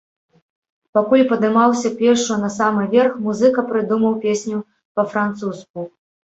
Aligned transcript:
Пакуль 0.97 1.23
падымаўся 1.31 1.91
пешшу 1.99 2.39
на 2.45 2.51
самы 2.57 2.87
верх, 2.95 3.13
музыка 3.29 3.67
прыдумаў 3.71 4.19
песню 4.27 4.65
па-французску. 4.99 5.91